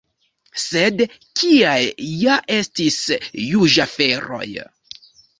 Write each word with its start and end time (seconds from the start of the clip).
Sed 0.59 1.01
kiaj 1.41 1.81
ja 2.11 2.37
estis 2.55 2.97
juĝaferoj?! 3.49 4.41